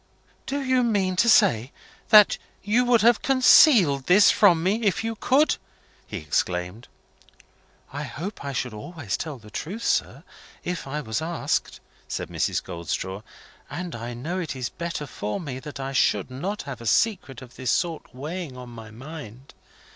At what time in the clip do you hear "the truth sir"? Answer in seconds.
9.37-10.23